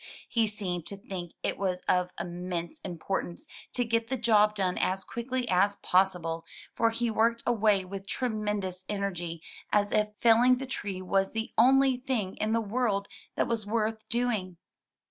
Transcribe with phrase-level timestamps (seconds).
[0.27, 5.03] He seemed to think it was of immense importance to get the job done as
[5.03, 6.43] quickly as possible,
[6.73, 11.53] for he worked away with tremendous energy as if fell ing that tree was the
[11.55, 14.57] only thing in the world that was worth doing.